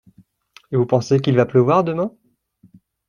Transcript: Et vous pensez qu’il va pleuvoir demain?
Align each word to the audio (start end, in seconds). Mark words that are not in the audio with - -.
Et 0.71 0.77
vous 0.77 0.87
pensez 0.87 1.19
qu’il 1.19 1.35
va 1.35 1.45
pleuvoir 1.45 1.83
demain? 1.83 2.11